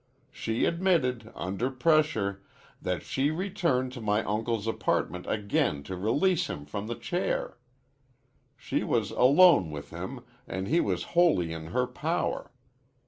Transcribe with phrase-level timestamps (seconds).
[0.31, 2.41] She admitted, under pressure,
[2.81, 7.59] that she returned to my uncle's apartment again to release him from the chair.
[8.57, 12.49] She was alone with him, an' he was wholly in her power.